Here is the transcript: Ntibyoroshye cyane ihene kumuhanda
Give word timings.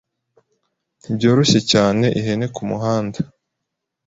Ntibyoroshye 0.99 1.59
cyane 1.71 2.05
ihene 2.19 2.45
kumuhanda 2.55 3.19